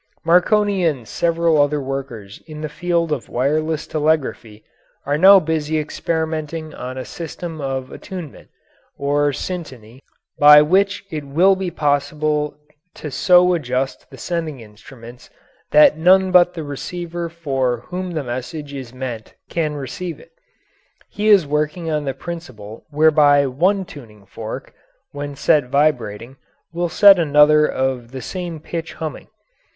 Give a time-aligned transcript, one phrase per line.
[0.25, 4.63] Marconi and several other workers in the field of wireless telegraphy
[5.05, 8.49] are now busy experimenting on a system of attunement,
[8.97, 9.99] or syntony,
[10.39, 12.57] by which it will be possible
[12.95, 15.29] to so adjust the sending instruments
[15.69, 20.31] that none but the receiver for whom the message is meant can receive it.
[21.09, 24.73] He is working on the principle whereby one tuning fork,
[25.11, 26.37] when set vibrating,
[26.73, 29.27] will set another of the same pitch humming.